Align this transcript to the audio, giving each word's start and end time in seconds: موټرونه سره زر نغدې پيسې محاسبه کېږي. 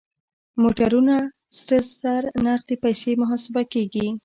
موټرونه 0.61 1.15
سره 1.57 1.77
زر 2.01 2.23
نغدې 2.45 2.75
پيسې 2.83 3.11
محاسبه 3.21 3.61
کېږي. 3.73 4.07